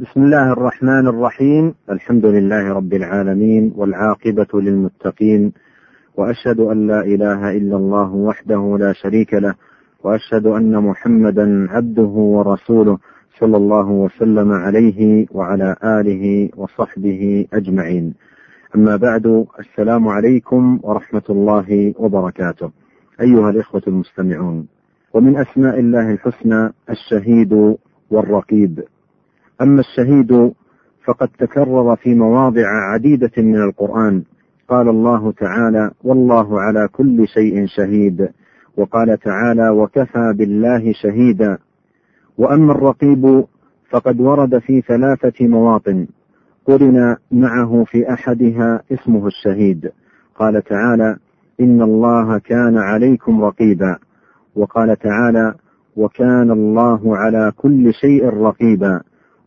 بسم 0.00 0.22
الله 0.22 0.52
الرحمن 0.52 1.08
الرحيم. 1.08 1.74
الحمد 1.90 2.26
لله 2.26 2.72
رب 2.72 2.92
العالمين 2.92 3.72
والعاقبة 3.76 4.60
للمتقين. 4.60 5.52
وأشهد 6.16 6.60
أن 6.60 6.86
لا 6.86 7.00
إله 7.00 7.50
إلا 7.50 7.76
الله 7.76 8.14
وحده 8.14 8.76
لا 8.80 8.92
شريك 8.92 9.34
له. 9.34 9.54
وأشهد 10.04 10.46
أن 10.46 10.82
محمدا 10.82 11.66
عبده 11.70 12.02
ورسوله 12.02 12.98
صلى 13.40 13.56
الله 13.56 13.90
وسلم 13.90 14.52
عليه 14.52 15.26
وعلى 15.30 15.76
آله 15.84 16.48
وصحبه 16.56 17.46
أجمعين. 17.52 18.14
أما 18.76 18.96
بعد 18.96 19.46
السلام 19.58 20.08
عليكم 20.08 20.80
ورحمة 20.82 21.26
الله 21.30 21.94
وبركاته. 21.98 22.70
أيها 23.20 23.50
الإخوة 23.50 23.82
المستمعون 23.86 24.66
ومن 25.14 25.36
أسماء 25.36 25.78
الله 25.78 26.10
الحسنى 26.10 26.72
الشهيد 26.90 27.76
والرقيب. 28.10 28.82
أما 29.62 29.80
الشهيد 29.80 30.52
فقد 31.04 31.28
تكرر 31.38 31.96
في 31.96 32.14
مواضع 32.14 32.66
عديدة 32.92 33.30
من 33.38 33.62
القرآن. 33.62 34.22
قال 34.68 34.88
الله 34.88 35.32
تعالى 35.32 35.90
والله 36.04 36.60
على 36.60 36.88
كل 36.92 37.28
شيء 37.28 37.66
شهيد 37.66 38.28
وقال 38.76 39.18
تعالى 39.18 39.68
وكفى 39.70 40.34
بالله 40.36 40.92
شهيدا 40.92 41.58
وأما 42.38 42.72
الرقيب 42.72 43.44
فقد 43.90 44.20
ورد 44.20 44.58
في 44.58 44.80
ثلاثة 44.80 45.46
مواطن 45.48 46.06
قرن 46.66 47.16
معه 47.32 47.84
في 47.86 48.12
أحدها 48.12 48.82
اسمه 48.92 49.26
الشهيد 49.26 49.90
قال 50.34 50.62
تعالى 50.62 51.16
إن 51.60 51.82
الله 51.82 52.38
كان 52.38 52.78
عليكم 52.78 53.44
رقيبا 53.44 53.96
وقال 54.56 54.96
تعالى 54.98 55.54
وكان 55.96 56.50
الله 56.50 57.16
على 57.16 57.52
كل 57.56 57.94
شيء 57.94 58.24
رقيبا 58.28 59.00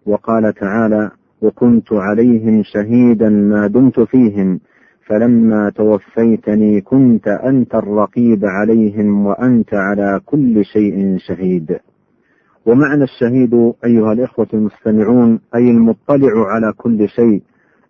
وقال 0.05 0.54
تعالى 0.54 1.12
وكنت 1.41 1.94
عليهم 1.94 2.64
شهيدا 2.64 3.30
ما 3.30 3.68
دمت 3.68 4.00
فيهم 4.00 4.59
فلما 5.06 5.70
توفيتني 5.70 6.81
كنت 6.81 7.28
أنت 7.28 7.75
الرقيب 7.75 8.45
عليهم 8.45 9.25
وأنت 9.25 9.73
على 9.73 10.22
كل 10.25 10.66
شيء 10.66 11.17
شهيد. 11.17 11.80
ومعنى 12.66 13.03
الشهيد 13.03 13.73
أيها 13.86 14.14
الإخوة 14.14 14.48
المستمعون 14.53 15.40
أي 15.56 15.72
المطلع 15.72 16.45
على 16.47 16.73
كل 16.78 17.09
شيء 17.09 17.42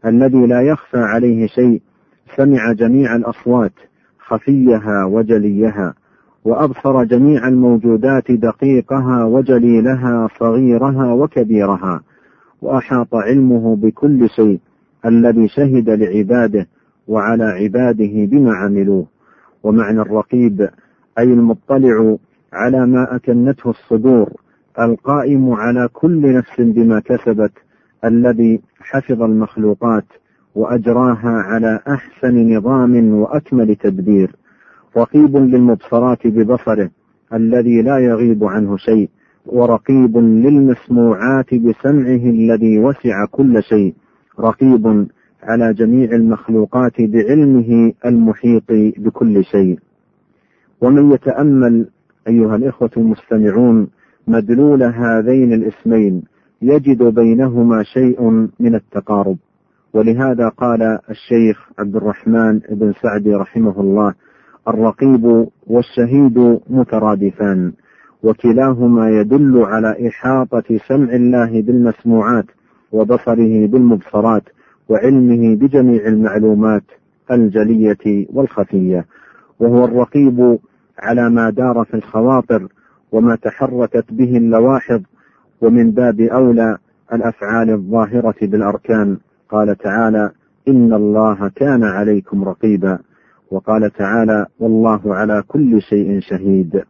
الذي 0.06 0.46
لا 0.48 0.62
يخفى 0.62 0.98
عليه 0.98 1.48
شيء 1.48 1.82
سمع 2.38 2.72
جميع 2.74 3.16
الأصوات 3.16 3.74
خفيها 4.20 5.06
وجليها 5.06 5.94
وأبصر 6.46 7.04
جميع 7.04 7.48
الموجودات 7.48 8.32
دقيقها 8.32 9.24
وجليلها 9.26 10.28
صغيرها 10.40 11.14
وكبيرها 11.14 12.02
وأحاط 12.62 13.16
علمه 13.16 13.76
بكل 13.76 14.30
شيء 14.30 14.60
الذي 15.06 15.48
شهد 15.48 15.90
لعباده 15.90 16.68
وعلى 17.08 17.44
عباده 17.44 18.26
بما 18.26 18.54
عملوه. 18.54 19.06
ومعنى 19.64 20.02
الرقيب 20.02 20.70
أي 21.20 21.24
المطلع 21.24 22.18
على 22.54 22.86
ما 22.88 23.16
أكنته 23.16 23.70
الصدور 23.70 24.30
القائم 24.80 25.52
على 25.52 25.90
كل 25.94 26.34
نفس 26.36 26.62
بما 26.62 27.00
كسبت 27.00 27.52
الذي 28.06 28.62
حفظ 28.80 29.22
المخلوقات 29.22 30.06
وأجراها 30.56 31.30
على 31.30 31.80
أحسن 31.88 32.58
نظام 32.58 33.14
وأكمل 33.14 33.76
تدبير. 33.76 34.36
رقيب 34.98 35.38
للمبصرات 35.38 36.28
ببصره 36.28 36.90
الذي 37.34 37.82
لا 37.82 37.98
يغيب 37.98 38.44
عنه 38.44 38.78
شيء 38.78 39.10
ورقيب 39.46 40.18
للمسموعات 40.18 41.54
بسمعه 41.54 42.30
الذي 42.30 42.80
وسع 42.80 43.26
كل 43.32 43.64
شيء 43.64 43.94
رقيب 44.40 45.08
على 45.44 45.74
جميع 45.74 46.12
المخلوقات 46.12 47.02
بعلمه 47.02 47.94
المحيط 48.06 48.64
بكل 48.98 49.44
شيء. 49.44 49.80
ومن 50.82 51.12
يتأمل 51.12 51.88
أيها 52.28 52.56
الإخوة 52.56 52.90
المستمعون 52.98 53.88
مدلول 54.28 54.84
هذين 54.84 55.54
الاسمين 55.54 56.24
يجد 56.62 57.04
بينهما 57.04 57.84
شيء 57.84 58.30
من 58.60 58.76
التقارب. 58.76 59.38
ولهذا 59.94 60.50
قال 60.50 60.82
الشيخ 61.10 61.70
عبد 61.80 61.96
الرحمن 61.96 62.60
بن 62.72 62.94
سعدي 63.02 63.34
رحمه 63.36 63.82
الله 63.82 64.14
الرقيب 64.68 65.48
والشهيد 65.68 66.60
مترادفان. 66.70 67.74
وكلاهما 68.24 69.10
يدل 69.10 69.58
على 69.58 70.08
إحاطة 70.08 70.78
سمع 70.88 71.14
الله 71.14 71.62
بالمسموعات 71.62 72.46
وبصره 72.92 73.68
بالمبصرات 73.68 74.44
وعلمه 74.90 75.56
بجميع 75.56 76.08
المعلومات 76.08 76.84
الجلية 77.32 78.28
والخفية. 78.34 79.06
وهو 79.60 79.86
الرقيب 79.86 80.60
على 81.00 81.30
ما 81.30 81.50
دار 81.50 81.86
في 81.86 81.94
الخواطر 81.94 82.68
وما 83.12 83.36
تحركت 83.36 84.06
به 84.14 84.38
اللواحظ 84.38 85.02
ومن 85.62 85.92
باب 85.92 86.20
أولى 86.22 86.78
الأفعال 87.14 87.70
الظاهرة 87.70 88.36
بالأركان. 88.42 89.18
قال 89.50 89.78
تعالى 89.78 90.32
إن 90.68 90.94
الله 90.94 91.52
كان 91.56 91.84
عليكم 91.84 92.44
رقيبا. 92.44 93.00
وقال 93.52 93.92
تعالى 93.92 94.46
والله 94.60 95.16
على 95.16 95.44
كل 95.48 95.82
شيء 95.82 96.20
شهيد. 96.20 96.84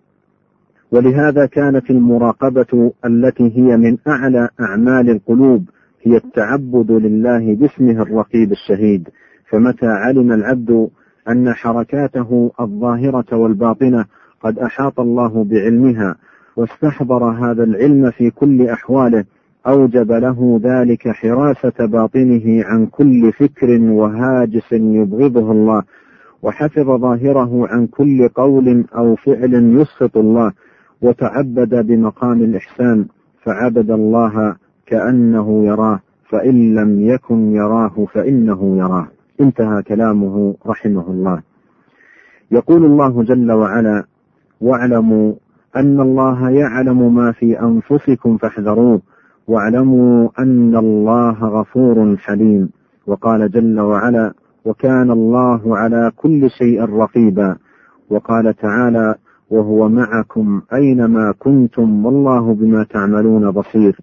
ولهذا 0.91 1.45
كانت 1.45 1.89
المراقبة 1.89 2.91
التي 3.05 3.43
هي 3.57 3.77
من 3.77 3.97
أعلى 4.07 4.49
أعمال 4.61 5.09
القلوب 5.09 5.69
هي 6.03 6.17
التعبد 6.17 6.91
لله 6.91 7.55
باسمه 7.55 8.01
الرقيب 8.01 8.51
الشهيد. 8.51 9.09
فمتى 9.49 9.85
علم 9.87 10.31
العبد 10.31 10.87
أن 11.29 11.53
حركاته 11.53 12.51
الظاهرة 12.59 13.37
والباطنة 13.37 14.05
قد 14.41 14.59
أحاط 14.59 14.99
الله 14.99 15.43
بعلمها 15.43 16.15
واستحضر 16.55 17.23
هذا 17.23 17.63
العلم 17.63 18.11
في 18.11 18.29
كل 18.29 18.67
أحواله 18.69 19.25
أوجب 19.67 20.11
له 20.11 20.59
ذلك 20.63 21.07
حراسة 21.07 21.85
باطنه 21.85 22.63
عن 22.65 22.85
كل 22.85 23.31
فكر 23.31 23.81
وهاجس 23.81 24.71
يبغضه 24.71 25.51
الله 25.51 25.83
وحفظ 26.41 27.01
ظاهره 27.01 27.67
عن 27.67 27.87
كل 27.87 28.27
قول 28.27 28.85
أو 28.95 29.15
فعل 29.15 29.53
يسخط 29.81 30.17
الله. 30.17 30.51
وتعبد 31.01 31.87
بمقام 31.87 32.41
الإحسان 32.41 33.05
فعبد 33.43 33.91
الله 33.91 34.55
كأنه 34.85 35.65
يراه 35.65 35.99
فإن 36.29 36.75
لم 36.75 37.01
يكن 37.01 37.51
يراه 37.51 38.05
فإنه 38.13 38.77
يراه. 38.77 39.07
انتهى 39.41 39.83
كلامه 39.83 40.55
رحمه 40.67 41.11
الله. 41.11 41.41
يقول 42.51 42.85
الله 42.85 43.23
جل 43.23 43.51
وعلا 43.51 44.03
واعلموا 44.61 45.33
أن 45.75 46.01
الله 46.01 46.49
يعلم 46.49 47.15
ما 47.15 47.31
في 47.31 47.59
أنفسكم 47.59 48.37
فاحذروه 48.37 49.01
واعلموا 49.47 50.29
أن 50.39 50.75
الله 50.75 51.45
غفور 51.45 52.17
حليم. 52.17 52.69
وقال 53.07 53.51
جل 53.51 53.79
وعلا 53.79 54.33
وكان 54.65 55.11
الله 55.11 55.77
على 55.77 56.11
كل 56.15 56.49
شيء 56.49 56.81
رقيبا. 56.81 57.55
وقال 58.09 58.55
تعالى 58.55 59.15
وهو 59.51 59.89
معكم 59.89 60.61
أينما 60.73 61.33
كنتم 61.39 62.05
والله 62.05 62.53
بما 62.53 62.83
تعملون 62.83 63.51
بصير. 63.51 63.97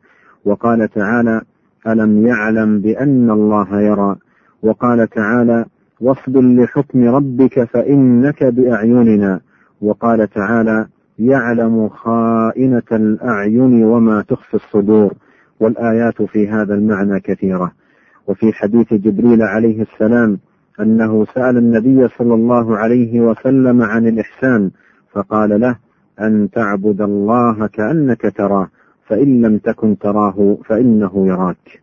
وقال 0.45 0.89
تعالى 0.89 1.41
ألم 1.87 2.27
يعلم 2.27 2.81
بأن 2.81 3.31
الله 3.31 3.81
يرى؟ 3.81 4.17
وقال 4.63 5.09
تعالى 5.09 5.65
واصبر 6.01 6.41
لحكم 6.41 7.05
ربك 7.05 7.65
فإنك 7.65 8.45
بأعيننا. 8.45 9.41
وقال 9.83 10.31
تعالى 10.31 10.87
يعلم 11.19 11.89
خائنة 11.89 12.83
الأعين 12.93 13.85
وما 13.85 14.23
تخفي 14.23 14.55
الصدور. 14.55 15.13
والآيات 15.61 16.23
في 16.23 16.49
هذا 16.49 16.75
المعنى 16.75 17.21
كثيرة. 17.21 17.73
وفي 18.27 18.53
حديث 18.53 18.95
جبريل 18.95 19.43
عليه 19.43 19.83
السلام 19.83 20.39
أنه 20.81 21.25
سأل 21.25 21.57
النبي 21.57 22.09
صلى 22.09 22.35
الله 22.35 22.77
عليه 22.77 23.21
وسلم 23.21 23.83
عن 23.83 24.07
الإحسان. 24.07 24.71
فقال 25.19 25.61
له 25.61 25.77
أن 26.21 26.51
تعبد 26.51 27.01
الله 27.01 27.67
كأنك 27.67 28.33
تراه 28.37 28.69
فإن 29.07 29.43
لم 29.43 29.59
تكن 29.59 29.99
تراه 29.99 30.59
فإنه 30.65 31.27
يراك. 31.27 31.83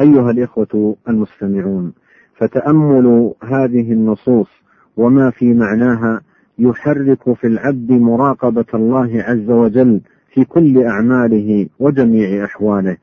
أيها 0.00 0.30
الإخوة 0.30 0.96
المستمعون 1.08 1.92
فتأملوا 2.36 3.32
هذه 3.42 3.92
النصوص 3.92 4.48
وما 4.96 5.30
في 5.30 5.54
معناها 5.54 6.20
يحرك 6.58 7.32
في 7.32 7.46
العبد 7.46 7.92
مراقبة 7.92 8.66
الله 8.74 9.22
عز 9.22 9.50
وجل 9.50 10.00
في 10.34 10.44
كل 10.44 10.82
أعماله 10.82 11.68
وجميع 11.78 12.44
أحواله. 12.44 12.96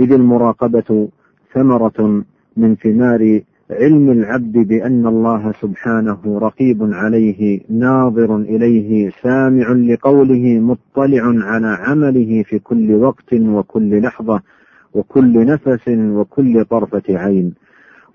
إذ 0.00 0.12
المراقبة 0.12 1.08
ثمرة 1.54 2.24
من 2.56 2.76
ثمار 2.76 3.40
علم 3.70 4.10
العبد 4.10 4.52
بأن 4.68 5.06
الله 5.06 5.52
سبحانه 5.60 6.38
رقيب 6.38 6.78
عليه 6.82 7.60
ناظر 7.70 8.36
إليه 8.36 9.10
سامع 9.22 9.72
لقوله 9.72 10.58
مطلع 10.58 11.22
على 11.46 11.66
عمله 11.80 12.42
في 12.42 12.58
كل 12.58 12.94
وقت 12.94 13.32
وكل 13.34 14.02
لحظة 14.02 14.40
وكل 14.94 15.46
نفس 15.46 15.88
وكل 15.88 16.64
طرفة 16.64 17.02
عين. 17.08 17.54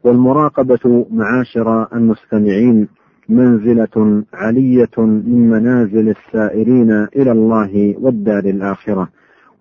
والمراقبة 0.03 1.05
معاشر 1.11 1.87
المستمعين 1.95 2.87
منزلة 3.29 4.23
علية 4.33 4.89
من 4.97 5.49
منازل 5.49 6.09
السائرين 6.09 6.91
إلى 6.91 7.31
الله 7.31 7.95
والدار 7.99 8.43
الآخرة 8.45 9.09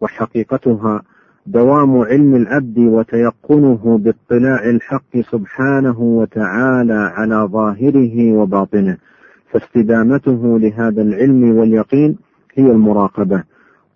وحقيقتها 0.01 1.03
دوام 1.52 1.99
علم 1.99 2.35
العبد 2.35 2.79
وتيقنه 2.79 3.99
باطلاع 3.99 4.64
الحق 4.70 5.17
سبحانه 5.31 6.00
وتعالى 6.00 6.93
على 6.93 7.49
ظاهره 7.52 8.32
وباطنه 8.32 8.97
فاستدامته 9.50 10.58
لهذا 10.58 11.02
العلم 11.02 11.58
واليقين 11.58 12.17
هي 12.55 12.70
المراقبة 12.70 13.43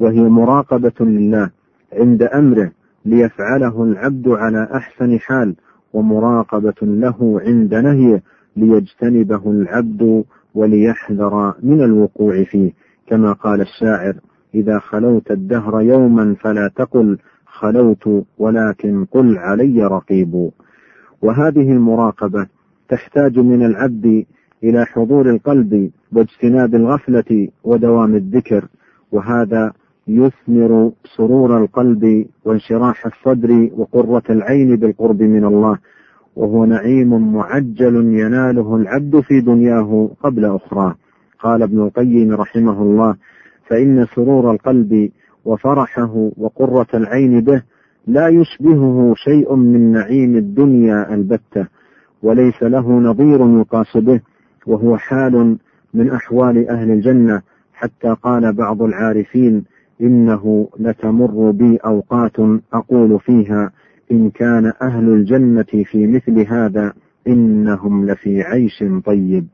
وهي 0.01 0.21
مراقبة 0.21 0.93
لله 1.01 1.51
عند 1.93 2.23
أمره 2.23 2.71
ليفعله 3.05 3.83
العبد 3.83 4.29
على 4.29 4.69
أحسن 4.75 5.19
حال 5.19 5.55
ومراقبة 5.93 6.75
له 6.83 7.41
عند 7.47 7.75
نهيه 7.75 8.23
ليجتنبه 8.57 9.51
العبد 9.51 10.25
وليحذر 10.55 11.55
من 11.63 11.83
الوقوع 11.85 12.45
فيه 12.45 12.73
كما 13.07 13.33
قال 13.33 13.61
الشاعر 13.61 14.15
إذا 14.55 14.79
خلوت 14.79 15.31
الدهر 15.31 15.81
يوما 15.81 16.35
فلا 16.41 16.71
تقل 16.77 17.19
خلوت 17.59 18.25
ولكن 18.39 19.05
قل 19.05 19.39
علي 19.39 19.85
رقيب. 19.85 20.51
وهذه 21.23 21.73
المراقبة 21.73 22.47
تحتاج 22.89 23.39
من 23.39 23.63
العبد 23.67 24.25
إلى 24.65 24.85
حضور 24.85 25.31
القلب 25.31 25.91
واجتناب 26.13 26.75
الغفلة 26.75 27.49
ودوام 27.65 28.15
الذكر 28.15 28.65
وهذا 29.13 29.73
يثمر 30.09 30.93
سرور 31.17 31.59
القلب 31.59 32.27
وانشراح 32.45 33.07
الصدر 33.07 33.71
وقرة 33.77 34.23
العين 34.31 34.77
بالقرب 34.77 35.23
من 35.23 35.45
الله. 35.45 35.79
وهو 36.37 36.65
نعيم 36.65 37.33
معجل 37.35 37.95
يناله 37.97 38.77
العبد 38.77 39.21
في 39.21 39.41
دنياه 39.41 40.11
قبل 40.23 40.45
اخراه 40.45 40.95
قال 41.39 41.63
ابن 41.63 41.81
القيم 41.81 42.33
رحمه 42.33 42.83
الله 42.83 43.17
فإن 43.69 44.07
سرور 44.15 44.51
القلب 44.51 45.11
وفرحه 45.45 46.31
وقرة 46.37 46.87
العين 46.95 47.41
به 47.41 47.63
لا 48.07 48.29
يشبهه 48.29 49.15
شيء 49.17 49.55
من 49.55 49.93
نعيم 49.93 50.37
الدنيا 50.37 51.15
البتة 51.15 51.67
وليس 52.23 52.63
له 52.63 52.91
نظير 52.93 53.61
يقاس 53.61 53.97
به 53.97 54.21
وهو 54.67 54.97
حال 54.97 55.57
من 55.95 56.11
أحوال 56.11 56.69
أهل 56.69 56.91
الجنة 56.91 57.43
حتى 57.75 58.17
قال 58.23 58.53
بعض 58.53 58.83
العارفين 58.83 59.65
إنه 60.01 60.69
لتمر 60.79 61.51
بي 61.51 61.77
أوقات 61.77 62.37
أقول 62.73 63.21
فيها 63.21 63.71
إن 64.13 64.31
كان 64.31 64.73
أهل 64.83 65.09
الجنة 65.09 65.85
في 65.85 66.07
مثل 66.07 66.41
هذا 66.49 66.93
إنهم 67.29 68.07
لفي 68.07 68.43
عيش 68.43 68.85
طيب. 69.07 69.47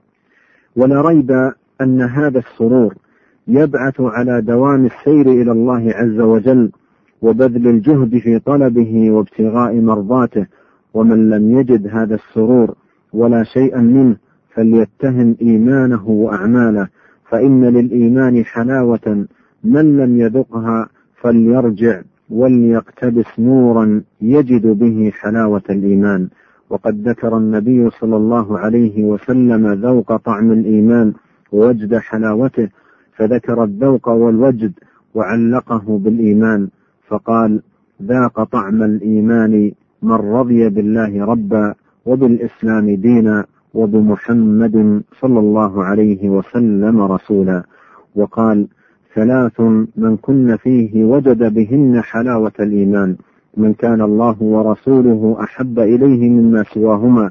ولا 0.77 1.01
ريب 1.01 1.31
أن 1.81 2.03
هذا 2.03 2.39
السرور 2.39 2.95
يبعث 3.51 4.01
على 4.01 4.41
دوام 4.41 4.87
السير 4.87 5.31
إلى 5.31 5.53
الله 5.53 5.93
عز 5.95 6.21
وجل 6.21 6.71
وبذل 7.23 7.69
الجهد 7.69 8.19
في 8.19 8.39
طلبه 8.39 9.11
وابتغاء 9.11 9.75
مرضاته. 9.75 10.47
ومن 10.95 11.31
لم 11.31 11.59
يجد 11.59 11.87
هذا 11.87 12.15
السرور 12.15 12.75
ولا 13.13 13.45
شيئا 13.45 13.81
منه 13.81 14.17
فليتهم 14.55 15.37
إيمانه 15.43 16.09
وأعماله. 16.09 16.89
فإن 17.29 17.65
للإيمان 17.65 18.45
حلاوة 18.45 19.27
من 19.65 19.97
لم 19.97 20.21
يذقها 20.21 20.89
فليرجع 21.23 22.03
وليقتبس 22.31 23.39
نورا 23.39 24.03
يجد 24.23 24.67
به 24.67 25.11
حلاوة 25.15 25.63
الإيمان. 25.71 26.29
وقد 26.71 27.09
ذكر 27.09 27.37
النبي 27.37 27.91
صلى 27.91 28.17
الله 28.17 28.59
عليه 28.59 29.05
وسلم 29.05 29.73
ذوق 29.73 30.17
طعم 30.17 30.53
الإيمان 30.53 31.13
ووجد 31.53 31.97
حلاوته. 31.97 32.69
فذكر 33.21 33.65
الذوق 33.65 34.09
والوجد 34.09 34.73
وعلقه 35.15 35.99
بالإيمان 35.99 36.69
فقال 37.09 37.63
ذاق 38.03 38.43
طعم 38.43 38.83
الإيمان 38.83 39.73
من 40.03 40.13
رضي 40.13 40.69
بالله 40.69 41.25
ربا 41.25 41.75
وبالإسلام 42.07 42.91
دينا 42.91 43.45
وبمحمد 43.75 45.03
صلى 45.21 45.39
الله 45.39 45.85
عليه 45.85 46.29
وسلم 46.31 47.01
رسولا. 47.01 47.63
وقال 48.15 48.69
ثلاث 49.15 49.61
من 49.97 50.17
كن 50.17 50.57
فيه 50.57 51.05
وجد 51.05 51.55
بهن 51.55 52.01
حلاوة 52.03 52.53
الإيمان 52.61 53.17
من 53.57 53.75
كان 53.75 54.01
الله 54.01 54.37
ورسوله 54.43 55.37
أحب 55.41 55.79
إليه 55.79 56.31
مما 56.31 56.63
سواهما 56.75 57.31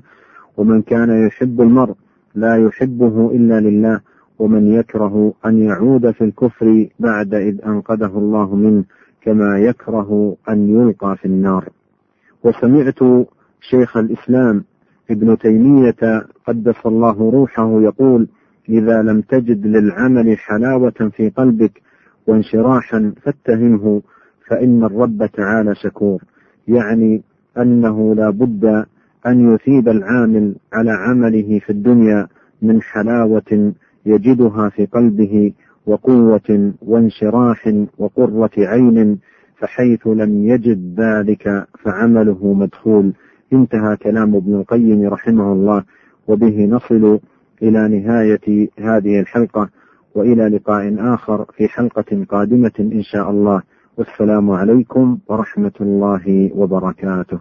ومن 0.58 0.82
كان 0.82 1.28
يحب 1.28 1.62
المرء 1.62 1.94
لا 2.36 2.56
يحبه 2.56 3.32
إلا 3.32 3.60
لله 3.60 4.00
ومن 4.40 4.74
يكره 4.74 5.34
أن 5.46 5.60
يعود 5.60 6.12
في 6.12 6.24
الكفر 6.24 6.88
بعد 7.00 7.34
إذ 7.34 7.62
أنقذه 7.66 8.18
الله 8.18 8.56
منه 8.56 8.84
كما 9.22 9.60
يكره 9.60 10.36
أن 10.50 10.70
يلقى 10.70 11.18
في 11.18 11.26
النار. 11.26 11.70
وسمعت 12.44 13.28
شيخ 13.62 13.98
الإسلام 13.98 14.64
ابن 15.12 15.38
تيمية 15.38 16.26
قدس 16.48 16.86
الله 16.86 17.32
روحه 17.32 17.82
يقول 17.82 18.28
إذا 18.70 19.02
لم 19.02 19.22
تجد 19.22 19.66
للعمل 19.68 20.38
حلاوة 20.38 21.12
في 21.16 21.30
قلبك 21.30 21.82
وانشراحا 22.28 23.14
فاتهمه 23.24 24.02
فإن 24.48 24.84
الرب 24.84 25.26
تعالى 25.26 25.76
شكور. 25.76 26.24
يعني 26.68 27.22
أنه 27.58 28.16
لا 28.16 28.30
بد 28.30 28.86
أن 29.28 29.54
يثيب 29.54 29.90
العامل 29.90 30.56
على 30.74 30.92
عمله 30.92 31.60
في 31.60 31.70
الدنيا 31.70 32.28
من 32.62 32.82
حلاوة 32.82 33.74
يجدها 34.06 34.70
في 34.70 34.86
قلبه 34.86 35.54
وقوة 35.86 36.74
وانشراح 36.82 37.74
وقرة 37.98 38.52
عين 38.58 39.20
فحيث 39.58 40.08
لم 40.08 40.46
يجد 40.48 41.00
ذلك 41.00 41.68
فعمله 41.84 42.54
مدخول. 42.54 43.14
انتهى 43.54 43.98
كلام 43.98 44.36
ابن 44.36 44.56
القيم 44.56 45.08
رحمه 45.08 45.54
الله 45.54 45.84
وبه 46.28 46.66
نصل 46.66 47.20
إلى 47.62 47.88
نهاية 47.88 48.70
هذه 48.80 49.20
الحلقة 49.20 49.70
وإلى 50.16 50.48
لقاء 50.48 50.96
آخر 51.14 51.46
في 51.58 51.68
حلقة 51.68 52.26
قادمة 52.30 52.72
إن 52.80 53.02
شاء 53.02 53.30
الله. 53.30 53.62
والسلام 53.98 54.50
عليكم 54.52 55.18
ورحمة 55.28 55.72
الله 55.82 56.52
وبركاته. 56.56 57.38